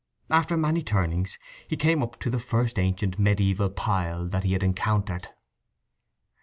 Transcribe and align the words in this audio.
After 0.31 0.57
many 0.57 0.81
turnings 0.81 1.37
he 1.67 1.77
came 1.77 2.01
up 2.01 2.19
to 2.21 2.31
the 2.31 2.39
first 2.39 2.79
ancient 2.79 3.19
mediæval 3.19 3.75
pile 3.75 4.25
that 4.29 4.43
he 4.43 4.53
had 4.53 4.63
encountered. 4.63 5.27